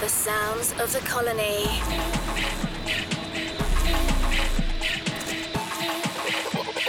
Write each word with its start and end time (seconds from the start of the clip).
The 0.00 0.08
sounds 0.08 0.72
of 0.80 0.92
the 0.92 1.00
colony. 1.00 1.66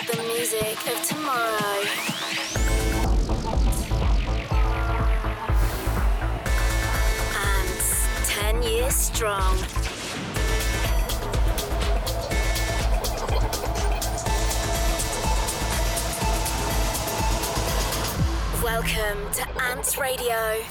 The 0.08 0.24
music 0.28 0.78
of 0.88 1.02
tomorrow. 1.08 2.10
10 8.52 8.64
years 8.64 8.96
strong. 8.96 9.58
Welcome 18.64 19.32
to 19.34 19.62
Ants 19.62 19.98
Radio 19.98 20.62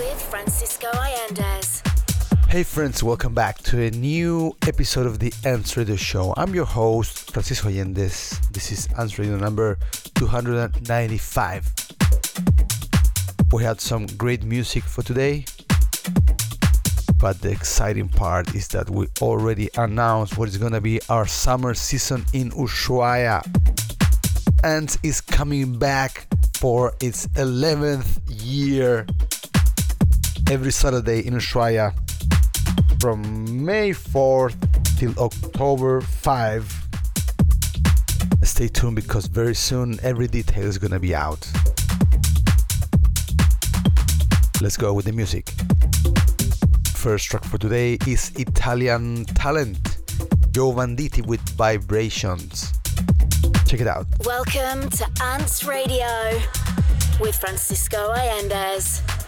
with 0.00 0.22
Francisco 0.30 0.86
Allendes. 0.92 1.82
Hey 2.48 2.62
friends, 2.62 3.02
welcome 3.02 3.34
back 3.34 3.58
to 3.64 3.82
a 3.82 3.90
new 3.90 4.56
episode 4.66 5.06
of 5.06 5.18
the 5.18 5.30
Ants 5.44 5.76
Radio 5.76 5.94
Show. 5.96 6.32
I'm 6.38 6.54
your 6.54 6.64
host, 6.64 7.30
Francisco 7.30 7.68
Allendes. 7.68 8.40
This 8.50 8.72
is 8.72 8.88
Ants 8.98 9.18
Radio 9.18 9.36
number 9.36 9.76
295. 10.14 11.70
We 13.52 13.62
had 13.62 13.78
some 13.78 14.06
great 14.16 14.42
music 14.42 14.84
for 14.84 15.02
today, 15.02 15.44
but 17.18 17.42
the 17.42 17.50
exciting 17.50 18.08
part 18.08 18.54
is 18.54 18.68
that 18.68 18.88
we 18.88 19.06
already 19.20 19.68
announced 19.76 20.38
what 20.38 20.48
is 20.48 20.56
going 20.56 20.72
to 20.72 20.80
be 20.80 20.98
our 21.10 21.26
summer 21.26 21.74
season 21.74 22.24
in 22.32 22.52
Ushuaia. 22.52 23.44
Ants 24.64 24.96
is 25.02 25.20
coming 25.20 25.78
back 25.78 26.26
for 26.54 26.94
its 27.02 27.26
11th 27.36 28.20
year 28.28 29.06
every 30.50 30.72
Saturday 30.72 31.24
in 31.24 31.34
Ushuaia 31.34 31.94
from 33.00 33.64
May 33.64 33.90
4th 33.90 34.56
till 34.98 35.16
October 35.16 36.00
5. 36.00 36.86
Stay 38.42 38.66
tuned 38.66 38.96
because 38.96 39.26
very 39.26 39.54
soon 39.54 40.00
every 40.02 40.26
detail 40.26 40.66
is 40.66 40.76
gonna 40.76 40.98
be 40.98 41.14
out. 41.14 41.48
Let's 44.60 44.76
go 44.76 44.92
with 44.92 45.04
the 45.04 45.12
music. 45.12 45.48
First 46.96 47.26
track 47.30 47.44
for 47.44 47.56
today 47.56 47.96
is 48.08 48.32
Italian 48.34 49.26
talent 49.26 49.98
Joe 50.50 50.72
Vanditti 50.72 51.24
with 51.24 51.40
Vibrations. 51.50 52.72
Check 53.66 53.80
it 53.80 53.86
out. 53.86 54.08
Welcome 54.26 54.90
to 54.90 55.06
Ants 55.22 55.62
Radio 55.62 56.40
with 57.20 57.36
Francisco 57.36 58.12
Allendes. 58.12 59.19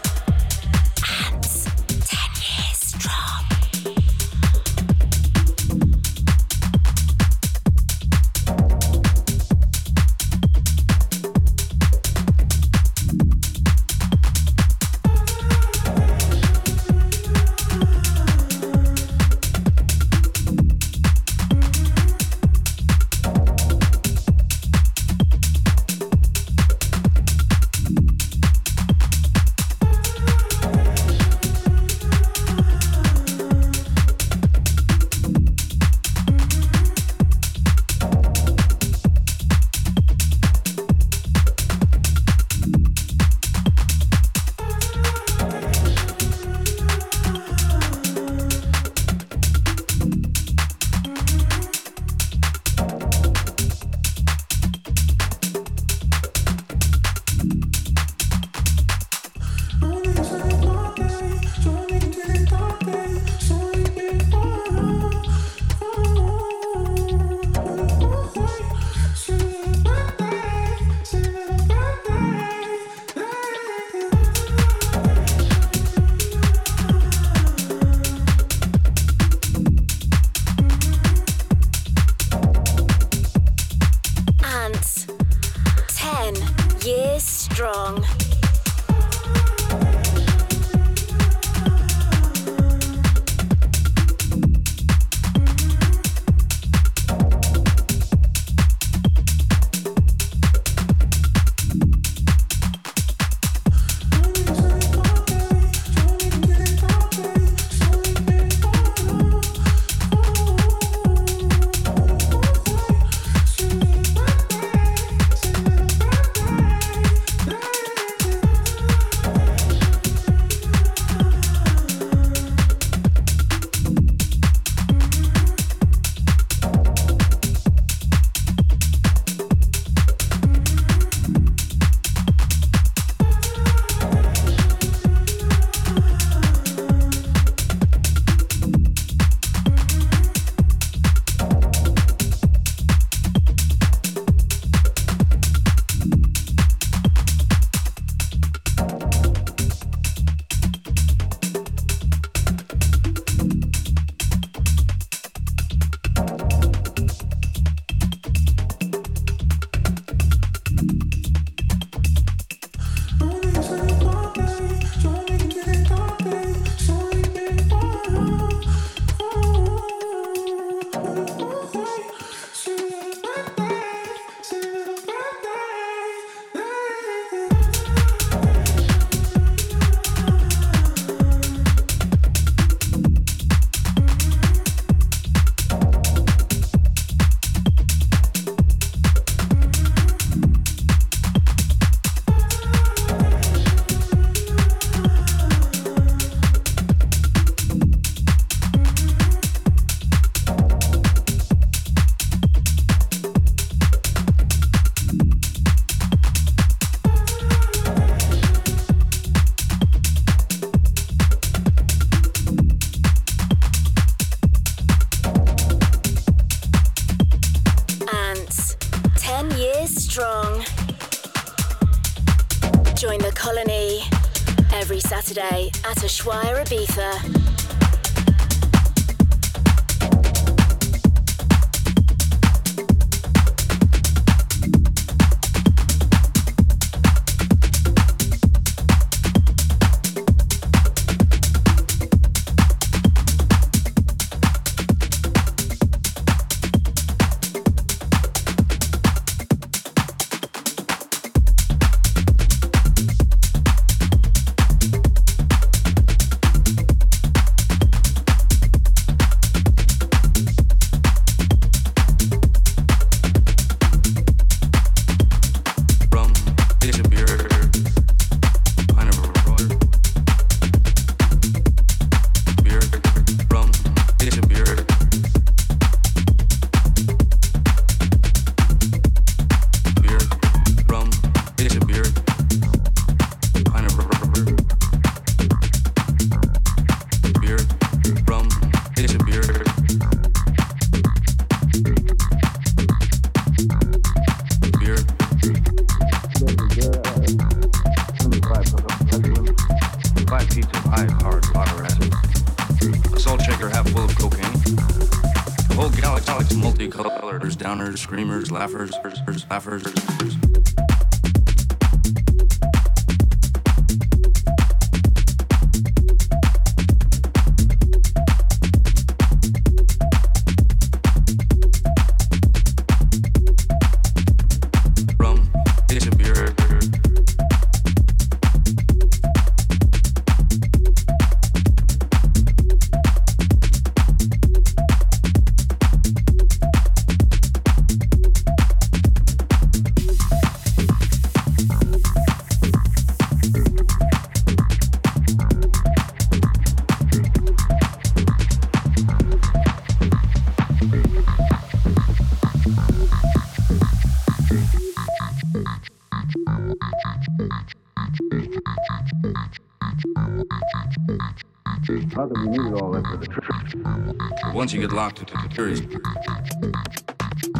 Once 364.53 364.73
you 364.73 364.81
get 364.81 364.91
locked 364.91 365.19
into 365.19 365.33
the 365.33 365.49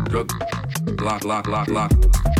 drug, 0.05 0.31
lock, 1.01 1.23
lock, 1.23 1.47
lock. 1.47 1.67
lock 1.69 2.32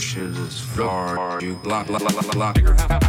until 0.00 0.10
push 0.12 0.16
it 0.16 0.46
as 0.46 0.58
far 0.58 1.42
you 1.42 1.60
lock 1.64 1.90
lock 1.90 2.02
lock 2.02 2.34
lock 2.34 2.99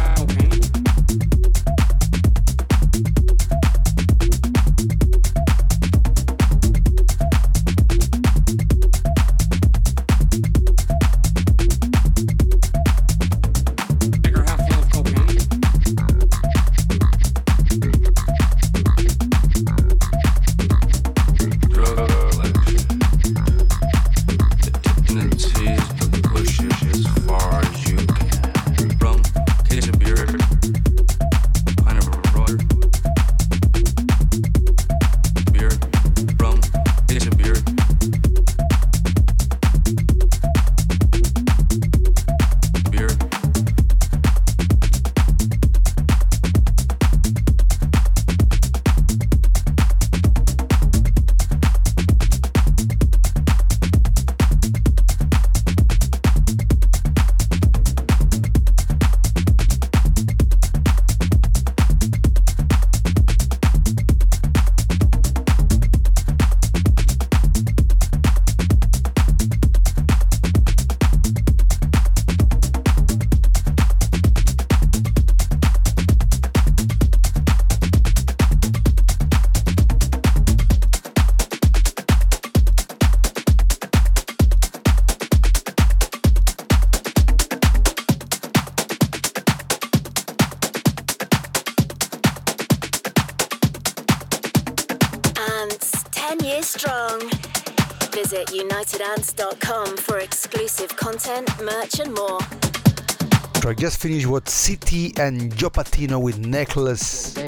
Just 104.02 104.26
with 104.26 104.46
zitty 104.46 105.16
and 105.16 105.52
Jopatino 105.52 106.20
with 106.20 106.36
Necklace. 106.36 107.38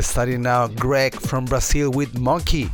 Starting 0.00 0.42
now, 0.42 0.66
Greg 0.66 1.14
from 1.14 1.44
Brazil 1.44 1.92
with 1.92 2.18
Monkey. 2.18 2.68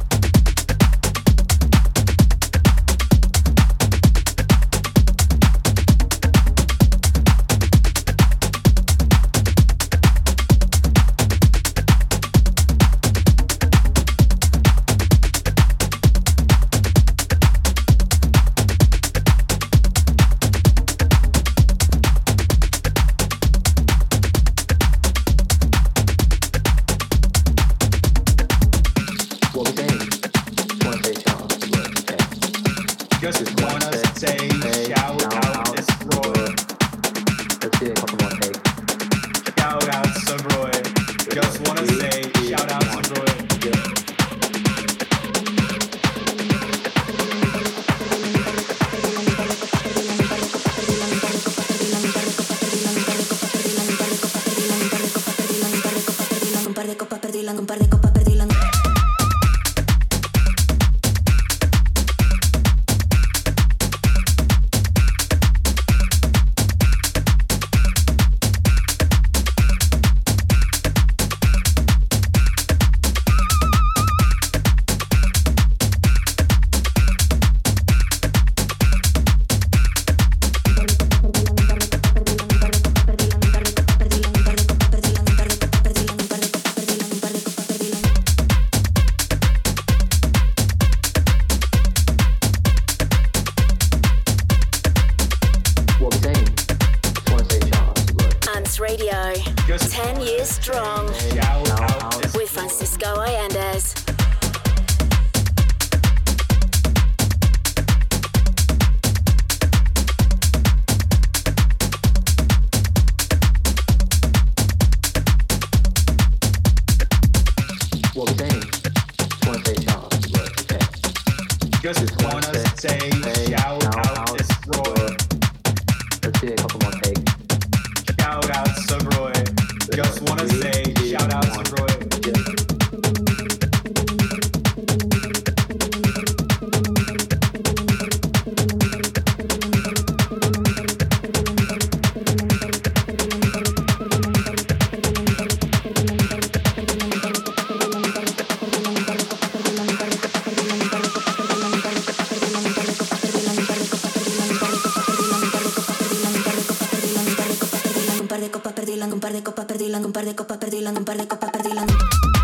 par 158.41 158.49
de 158.49 158.53
copas 158.53 158.73
perdí 158.73 158.99
un 159.03 159.21
par 159.21 159.33
de 159.33 159.43
copas 159.43 159.67
perdí 159.67 159.93
un 159.93 160.13
par 160.13 160.25
de 160.25 160.35
copas 160.35 160.57
perdí 160.57 160.87
un 160.87 161.05
par 161.05 161.17
de 161.19 161.29
copas 161.29 161.51
perdí 161.51 162.40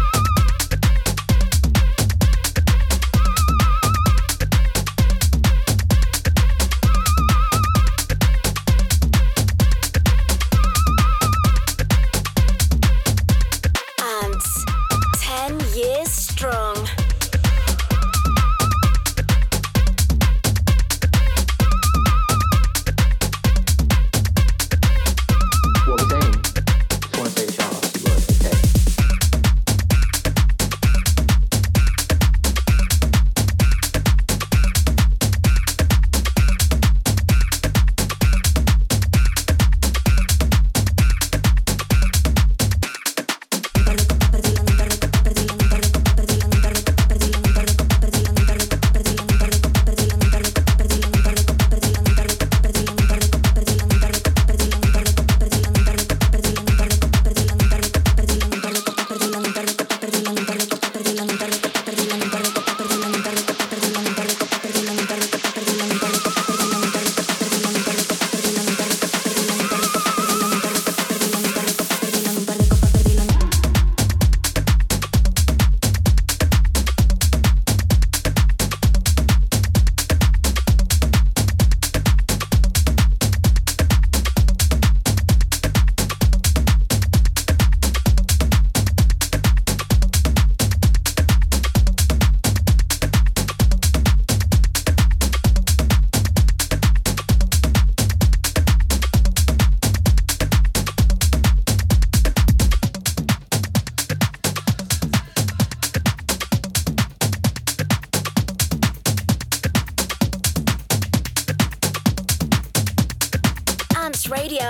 Radio 114.30 114.64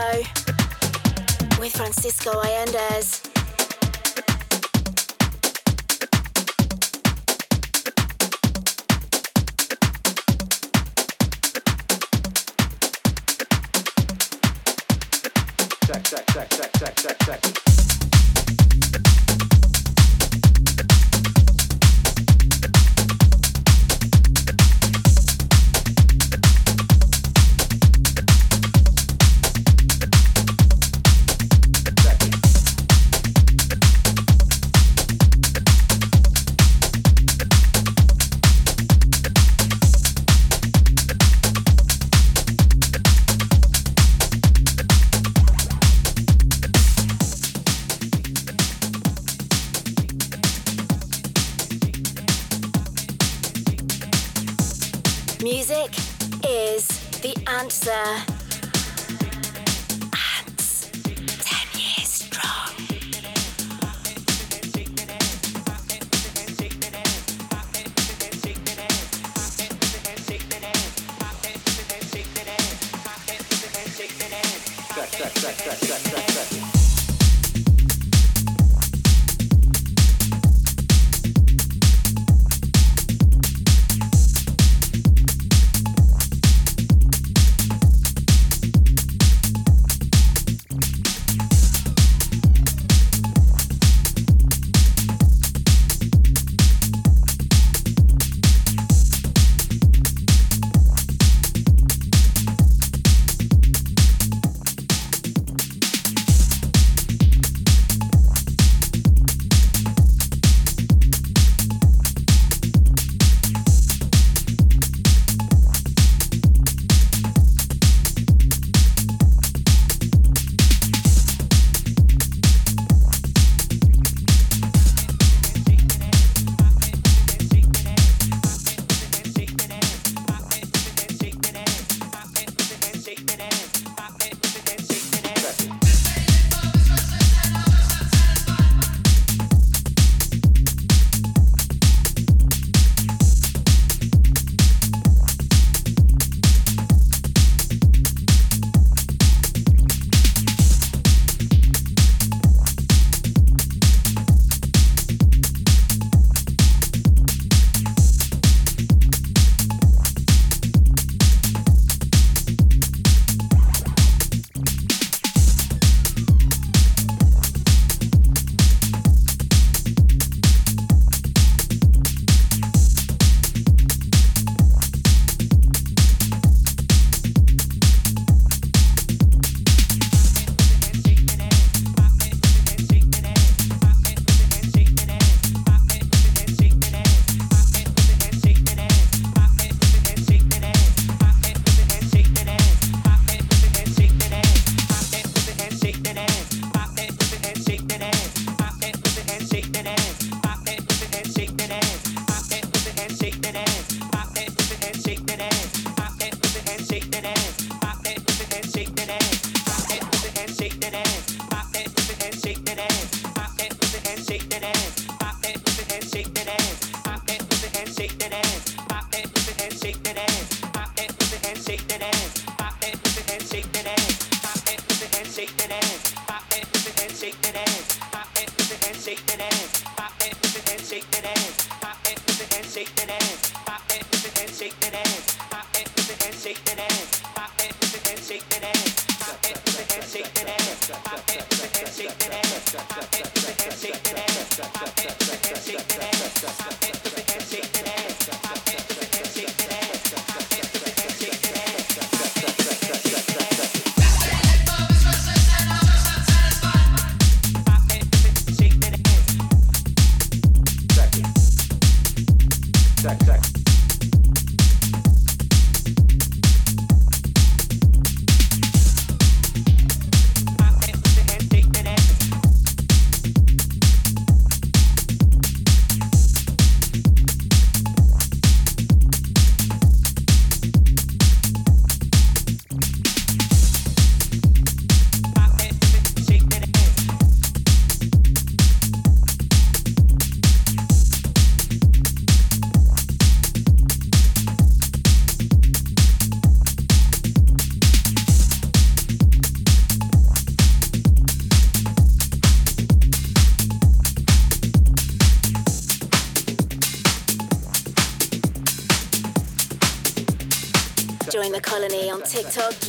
with 1.59 1.73
Francisco 1.75 2.31
Allendes. 2.33 3.23
Check, 15.87 16.05
check, 16.05 16.27
check, 16.27 16.51
check, 16.51 16.73
check, 16.75 16.97
check, 16.97 17.19
check. 17.21 17.66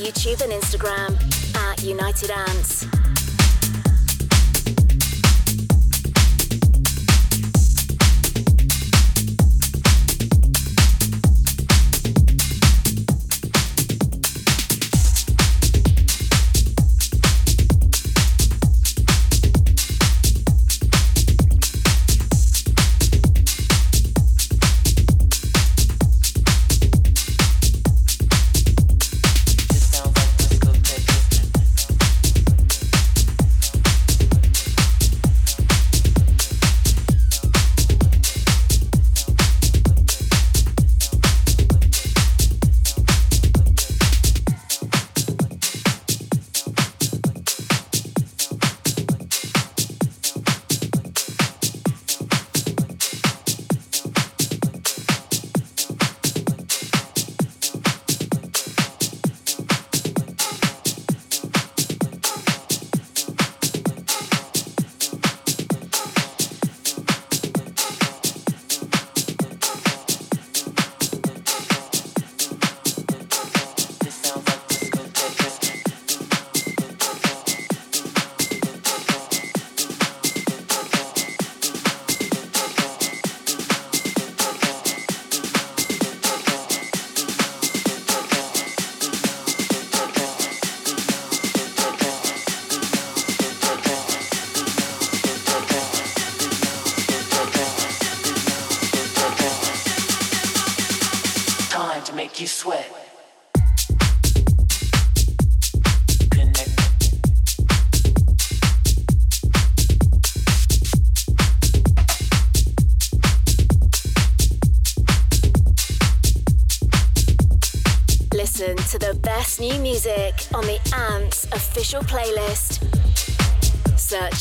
YouTube, 0.08 0.41
and 0.41 0.54
Instagram 0.54 1.07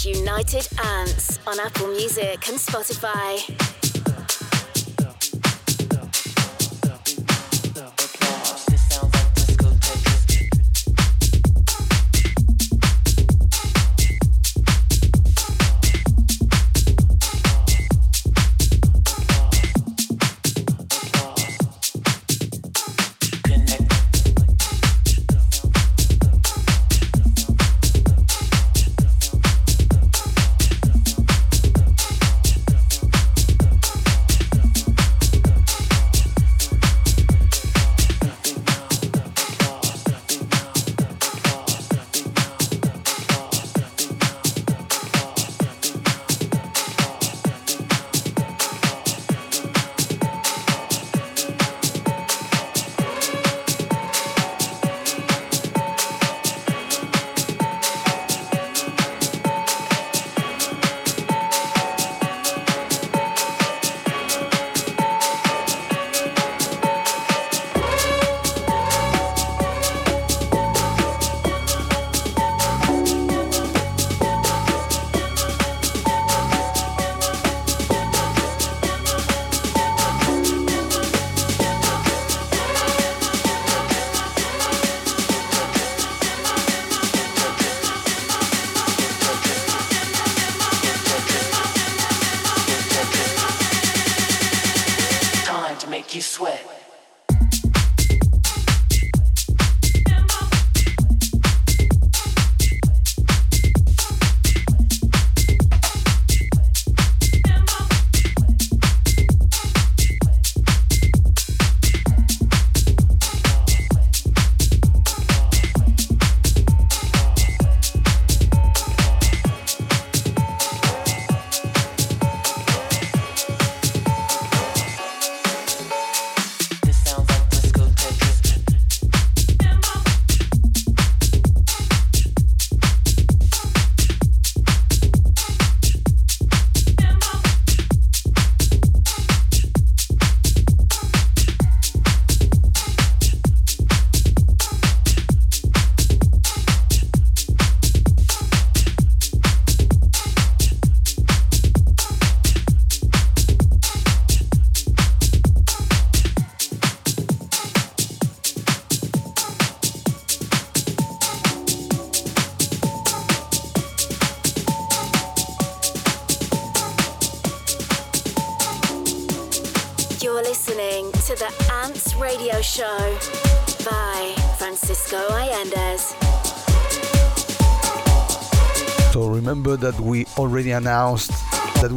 United 0.04 0.68
Ants 0.84 1.38
on 1.46 1.58
Apple 1.60 1.88
Music 1.88 2.48
and 2.48 2.58
Spotify. 2.58 3.45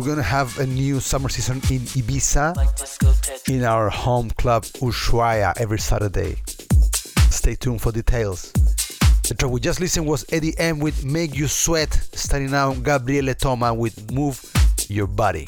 Gonna 0.09 0.23
have 0.23 0.57
a 0.57 0.65
new 0.65 0.99
summer 0.99 1.29
season 1.29 1.57
in 1.69 1.85
Ibiza 1.85 2.57
in 3.47 3.63
our 3.63 3.91
home 3.91 4.31
club 4.31 4.63
Ushuaia 4.81 5.53
every 5.61 5.77
Saturday. 5.77 6.37
Stay 7.29 7.53
tuned 7.53 7.79
for 7.79 7.91
details. 7.91 8.51
The 9.27 9.35
track 9.37 9.51
we 9.51 9.59
just 9.59 9.79
listened 9.79 10.07
was 10.07 10.25
Eddy 10.31 10.57
M 10.57 10.79
with 10.79 11.05
Make 11.05 11.35
You 11.35 11.47
Sweat, 11.47 11.93
starting 12.13 12.55
out 12.55 12.81
Gabriele 12.81 13.35
Toma 13.35 13.71
with 13.71 14.11
Move 14.11 14.41
Your 14.87 15.05
Body. 15.05 15.45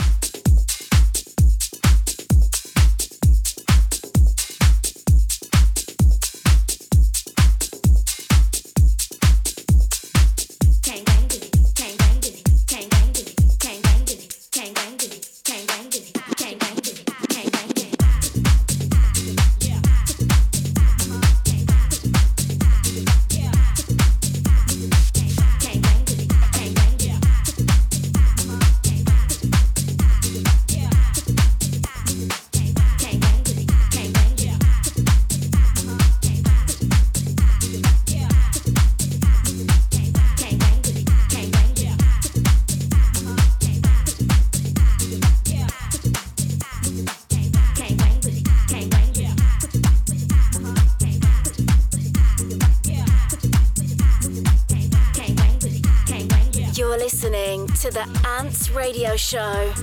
The 57.89 58.05
Ants 58.27 58.69
Radio 58.69 59.15
Show 59.15 59.73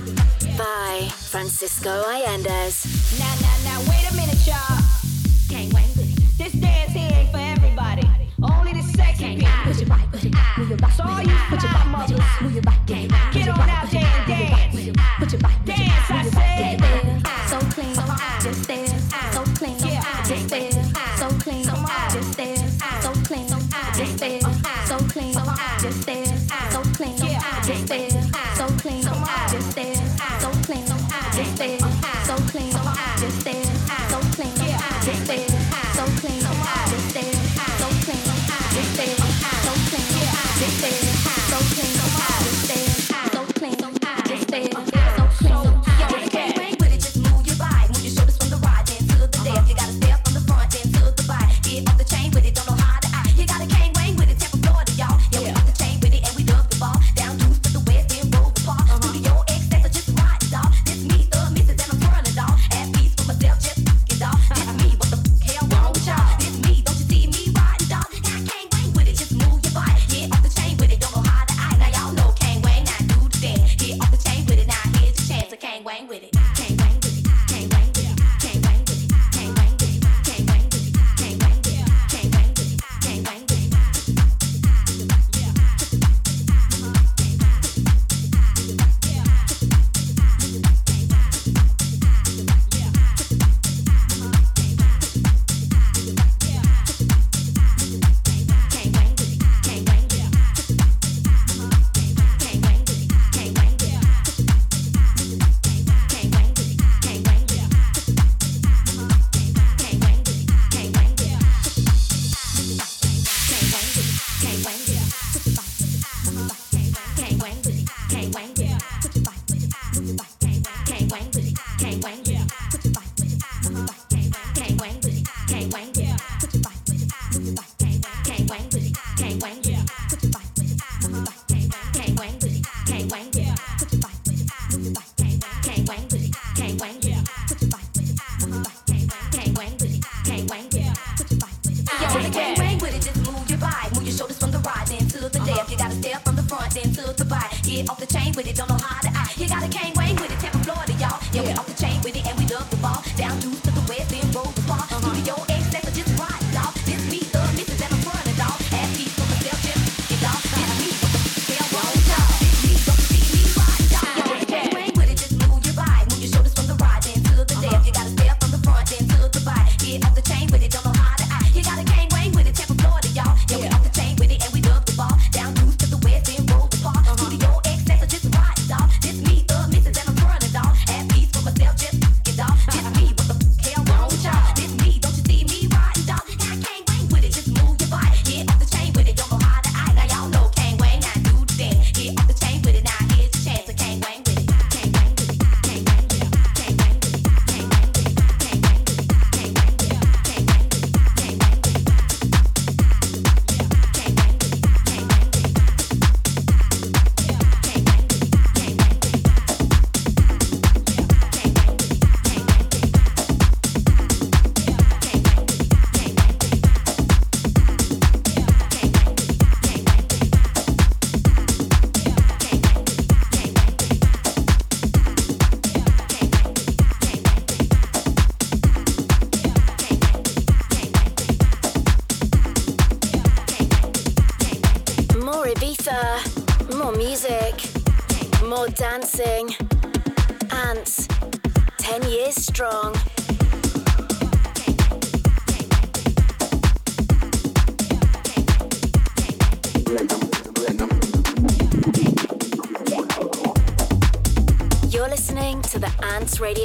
by 0.57 1.09
Francisco 1.11 1.89
Allendes. 1.89 2.88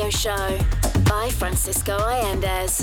Radio 0.04 0.18
Show 0.18 0.58
by 1.04 1.30
Francisco 1.30 1.96
Allendes. 1.96 2.73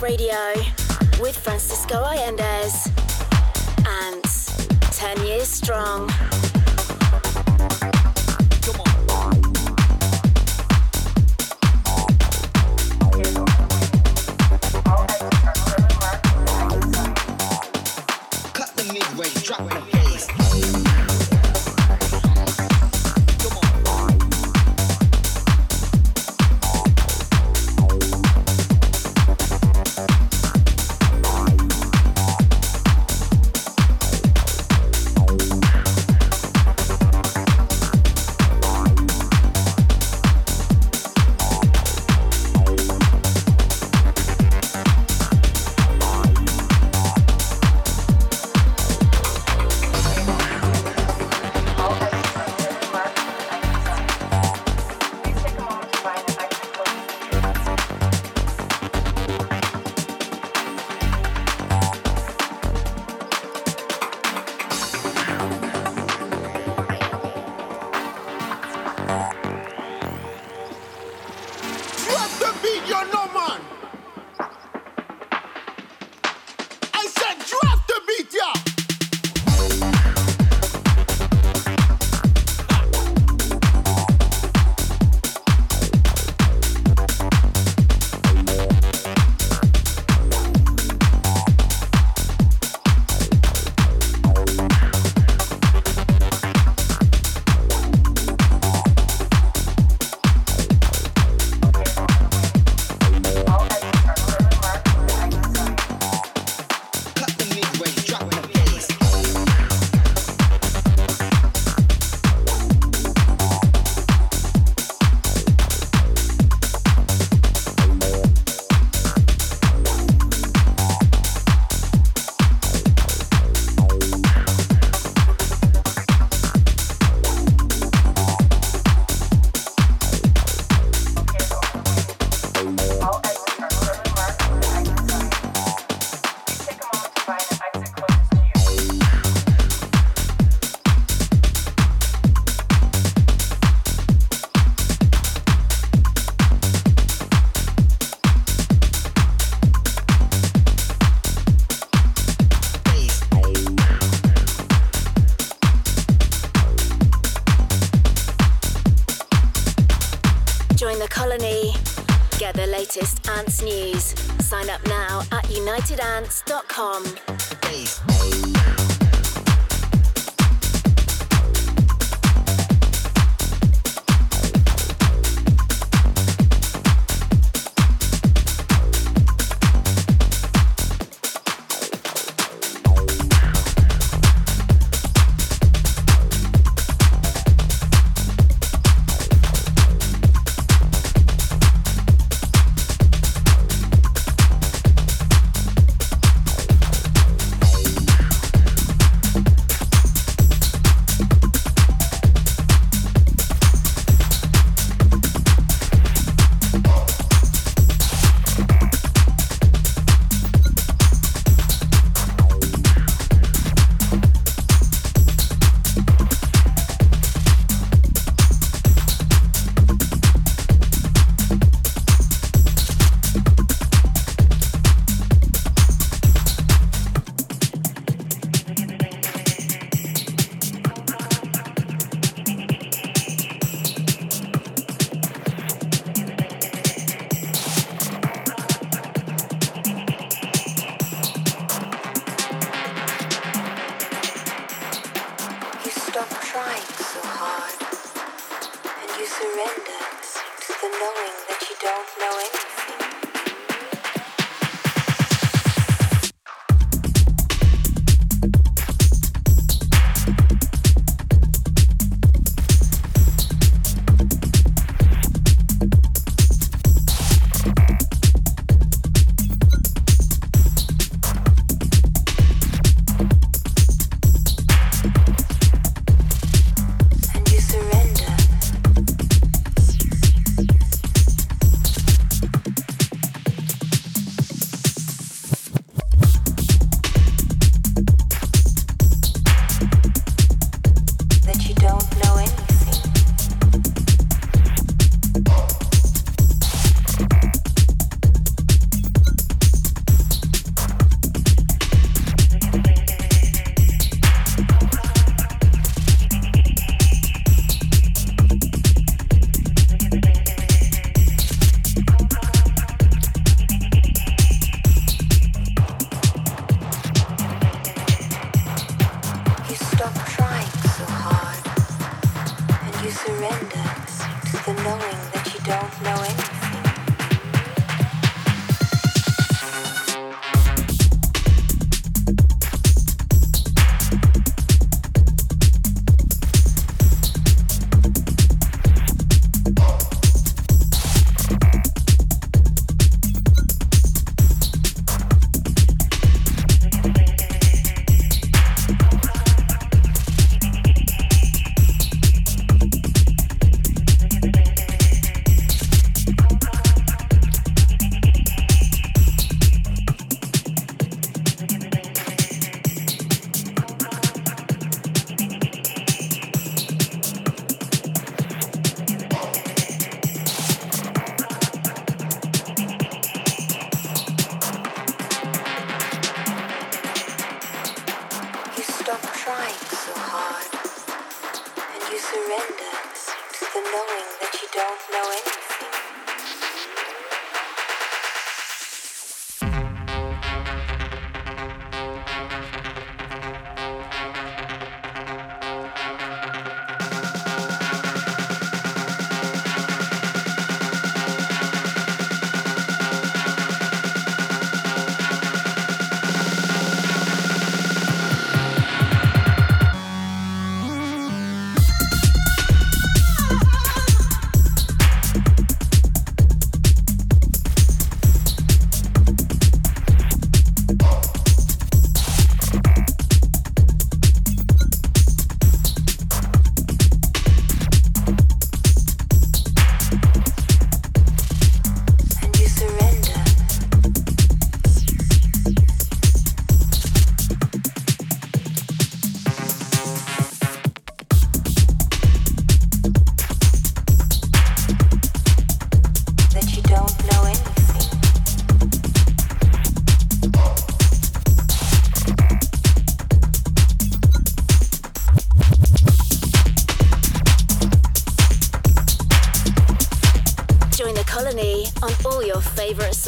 Radio 0.00 0.54
with 1.20 1.36
Francisco 1.36 2.02
Allendes. 2.04 2.88
and 3.86 4.22
10 4.92 5.26
years 5.26 5.48
strong. 5.48 6.08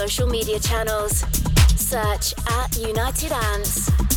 Social 0.08 0.26
media 0.26 0.58
channels. 0.58 1.20
Search 1.76 2.34
at 2.48 2.76
United 2.76 3.30
Ants. 3.30 4.11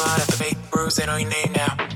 out 0.00 0.20
of 0.20 0.26
the 0.26 0.32
fake 0.32 0.58
bruise 0.70 0.98
and 0.98 1.10
all 1.10 1.18
you 1.18 1.28
need 1.28 1.52
now. 1.54 1.87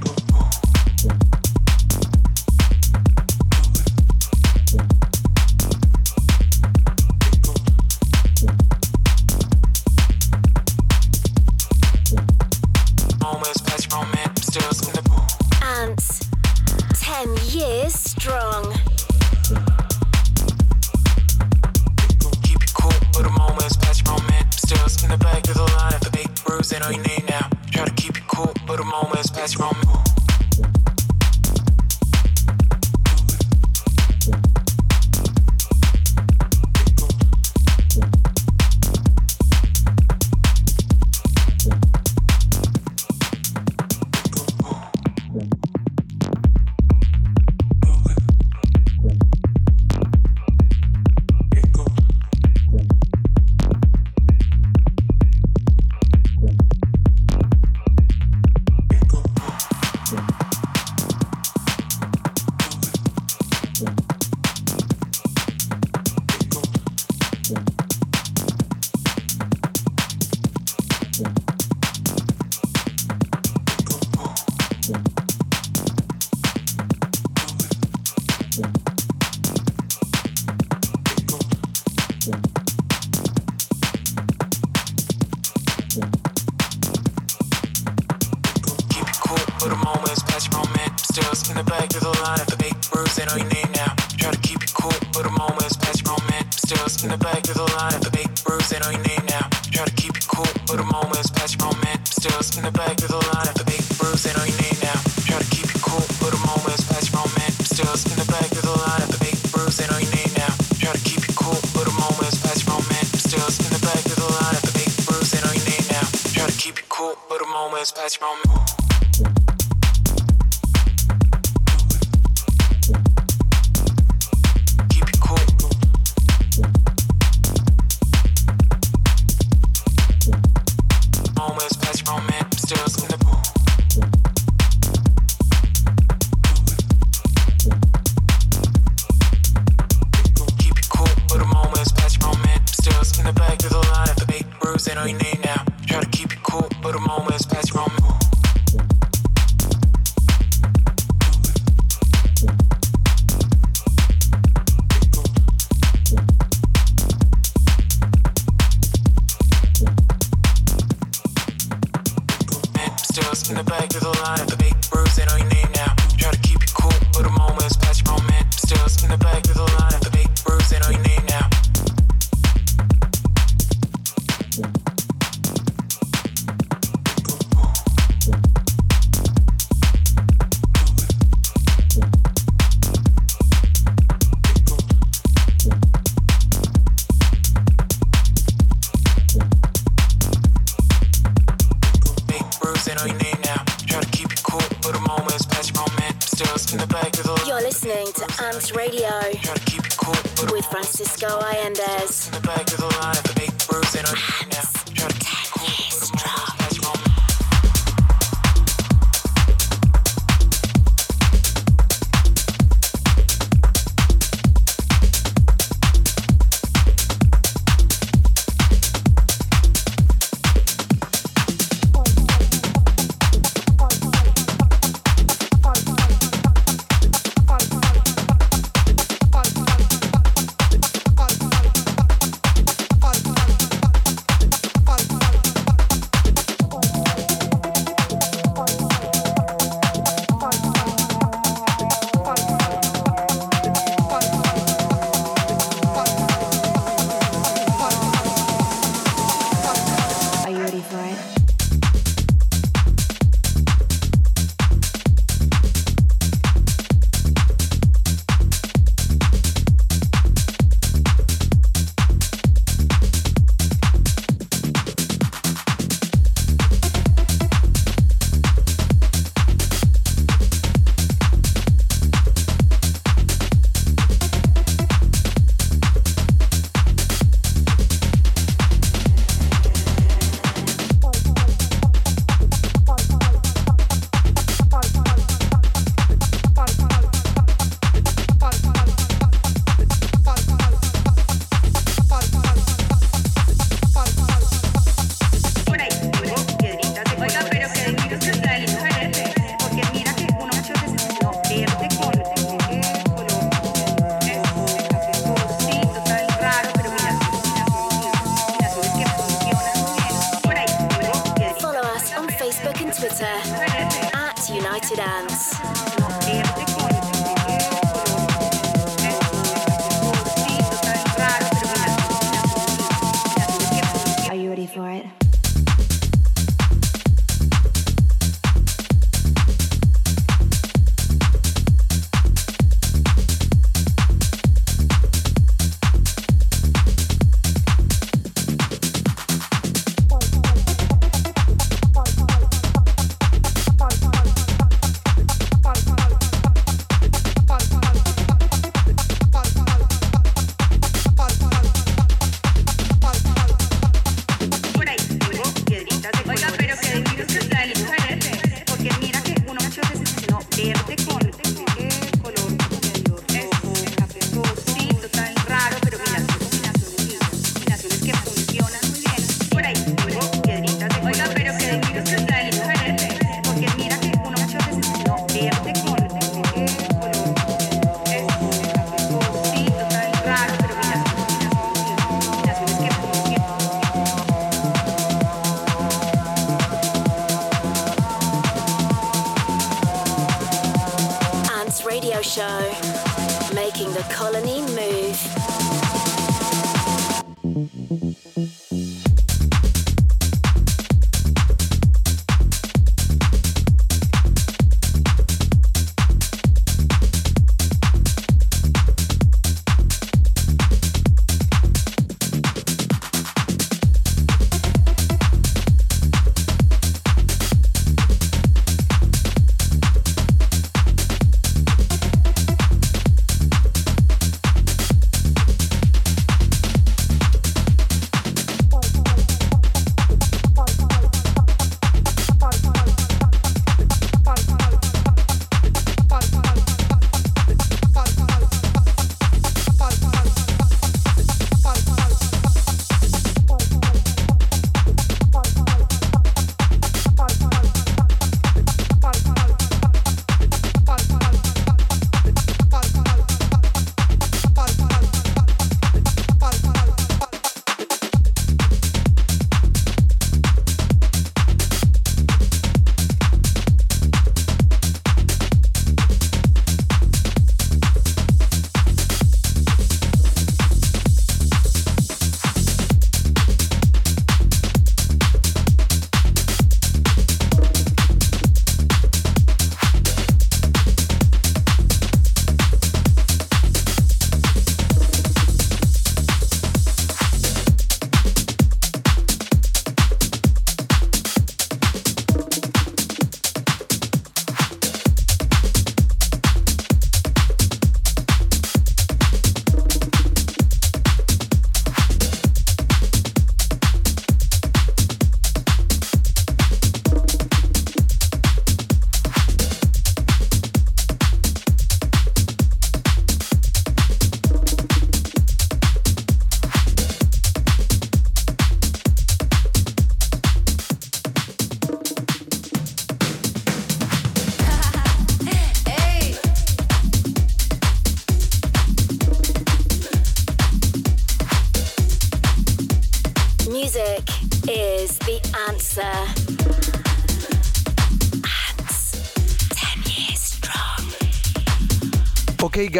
let's 117.83 117.91
espace, 117.91 118.21
maman. 118.21 118.82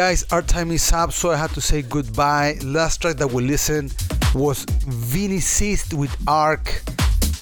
Guys, 0.03 0.25
our 0.31 0.41
time 0.41 0.69
is 0.71 0.91
up, 0.91 1.13
so 1.13 1.31
I 1.31 1.37
have 1.37 1.53
to 1.53 1.61
say 1.61 1.81
goodbye. 1.81 2.57
Last 2.61 3.01
track 3.01 3.15
that 3.15 3.31
we 3.31 3.41
listened 3.41 3.95
was 4.35 4.65
Vini 4.85 5.39
with 5.97 6.13
Ark. 6.27 6.81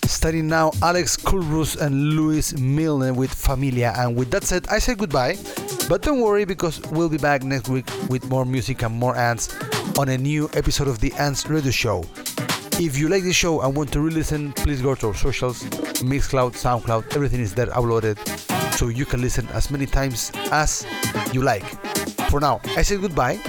Starting 0.06 0.48
now, 0.48 0.72
Alex 0.84 1.18
Culross 1.18 1.82
and 1.82 2.14
Louis 2.14 2.56
Millne 2.60 3.16
with 3.16 3.34
Familia. 3.34 3.96
And 3.98 4.16
with 4.16 4.30
that 4.30 4.44
said, 4.44 4.68
I 4.70 4.78
say 4.78 4.94
goodbye. 4.94 5.38
But 5.90 6.04
don't 6.04 6.22
worry 6.22 6.46
because 6.46 6.80
we'll 6.92 7.10
be 7.10 7.18
back 7.18 7.42
next 7.42 7.68
week 7.68 7.90
with 8.12 8.30
more 8.30 8.46
music 8.46 8.84
and 8.84 8.94
more 8.94 9.16
ants 9.18 9.58
on 9.98 10.10
a 10.10 10.18
new 10.20 10.48
episode 10.54 10.88
of 10.88 11.00
the 11.00 11.12
Ants 11.14 11.50
Radio 11.50 11.72
Show. 11.72 12.04
If 12.74 12.96
you 12.96 13.10
like 13.10 13.24
the 13.24 13.34
show 13.34 13.62
and 13.62 13.76
want 13.76 13.92
to 13.94 14.02
re-listen, 14.02 14.54
please 14.54 14.84
go 14.84 14.94
to 14.94 15.08
our 15.08 15.16
socials, 15.16 15.64
Mixcloud, 16.04 16.52
Soundcloud, 16.52 17.16
everything 17.16 17.40
is 17.40 17.56
there 17.56 17.68
uploaded, 17.68 18.20
so 18.76 18.90
you 18.90 19.06
can 19.06 19.20
listen 19.20 19.48
as 19.48 19.72
many 19.72 19.88
times 19.88 20.32
as 20.52 20.86
you 21.34 21.42
like. 21.42 21.66
For 22.32 22.40
now, 22.40 22.62
I 22.78 22.82
say 22.82 22.96
goodbye, 22.96 23.42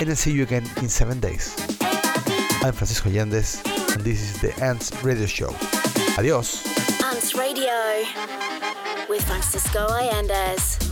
and 0.00 0.08
I'll 0.08 0.16
see 0.16 0.32
you 0.32 0.44
again 0.44 0.64
in 0.78 0.88
seven 0.88 1.20
days. 1.20 1.54
I'm 2.64 2.72
Francisco 2.72 3.10
Allendes, 3.10 3.60
and 3.92 4.02
this 4.02 4.18
is 4.18 4.40
the 4.40 4.64
Ants 4.64 5.04
Radio 5.04 5.26
Show. 5.26 5.54
Adios. 6.16 6.64
Ants 7.04 7.34
Radio 7.34 7.70
with 9.10 9.22
Francisco 9.24 9.88
Allendes. 9.88 10.83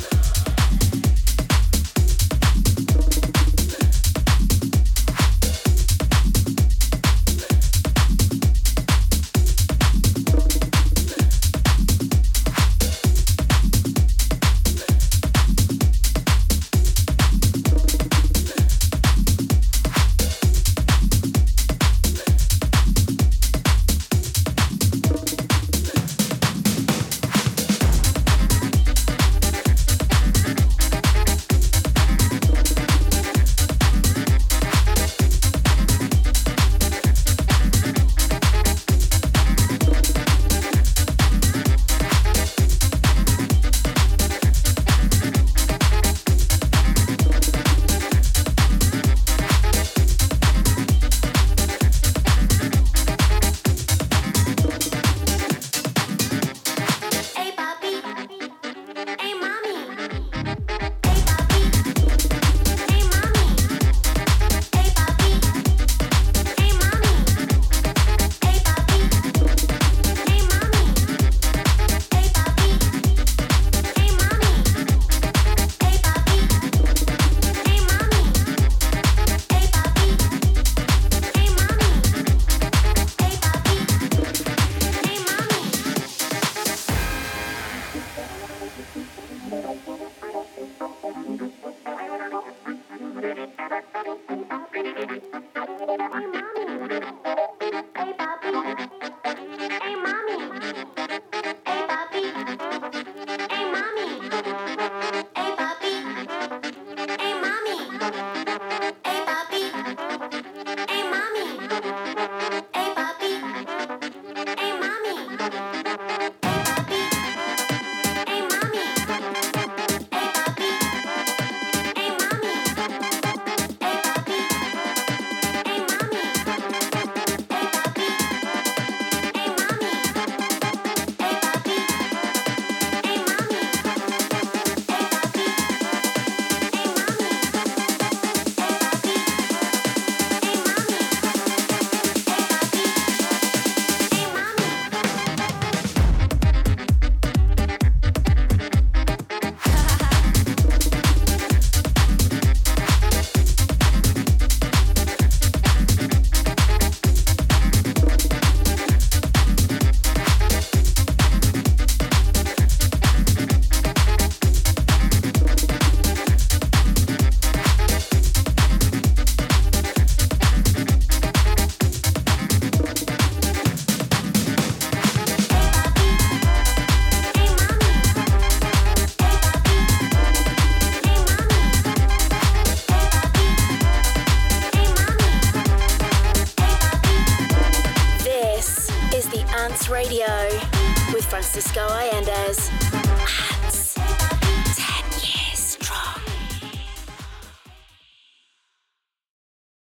Hey 89.52 90.01